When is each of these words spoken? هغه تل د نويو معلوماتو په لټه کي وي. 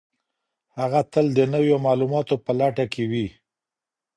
هغه 0.79 0.99
تل 1.13 1.25
د 1.37 1.39
نويو 1.53 1.75
معلوماتو 1.85 2.35
په 2.45 2.51
لټه 2.59 2.85
کي 2.93 3.03
وي. 3.11 3.27